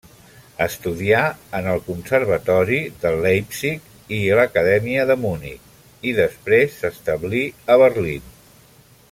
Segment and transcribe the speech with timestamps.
[0.65, 1.19] Estudià
[1.59, 5.71] en el Conservatori de Leipzig i l'Acadèmia de Munic,
[6.13, 7.45] i després s'establí
[7.77, 8.35] a Berlín.